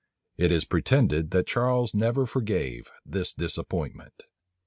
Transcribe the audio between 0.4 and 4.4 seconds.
is pretended that Charles never forgave this disappointment.